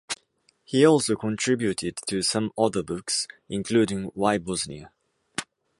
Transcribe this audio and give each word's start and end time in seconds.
He 0.63 0.83
also 0.83 1.15
contributed 1.15 1.97
to 2.07 2.23
some 2.23 2.51
other 2.57 2.81
books, 2.81 3.27
including 3.49 4.05
Why 4.15 4.39
Bosnia? 4.39 4.91